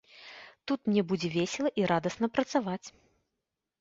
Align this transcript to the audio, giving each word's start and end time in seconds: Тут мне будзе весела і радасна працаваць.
Тут 0.69 0.79
мне 0.91 1.03
будзе 1.11 1.29
весела 1.37 1.69
і 1.81 1.85
радасна 1.91 2.33
працаваць. 2.39 2.83